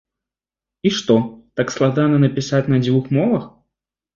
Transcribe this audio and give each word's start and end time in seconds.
І 0.89 0.91
што, 0.99 1.17
так 1.61 1.67
складана 1.75 2.17
напісаць 2.25 2.65
на 2.75 2.83
дзвюх 2.87 3.05
мовах? 3.19 3.49